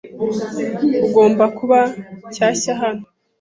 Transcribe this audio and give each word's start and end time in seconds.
Ugomba 1.05 1.43
kuba 1.57 1.79
shyashya 2.33 2.73
hano. 2.81 3.05